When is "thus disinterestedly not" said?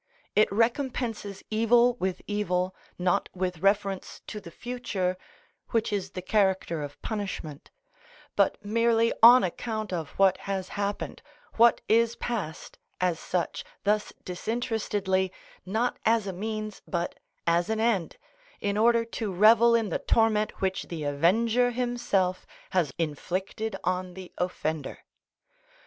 13.83-15.99